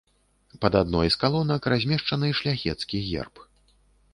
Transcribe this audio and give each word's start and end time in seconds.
Пад 0.63 0.77
адной 0.79 1.11
з 1.15 1.19
калонак 1.23 1.67
размешчаны 1.73 2.33
шляхецкі 2.41 3.03
герб. 3.11 3.35